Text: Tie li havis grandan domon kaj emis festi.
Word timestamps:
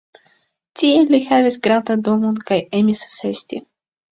Tie 0.81 1.03
li 1.15 1.19
havis 1.27 1.59
grandan 1.67 2.07
domon 2.09 2.41
kaj 2.49 2.59
emis 2.81 3.07
festi. 3.21 3.63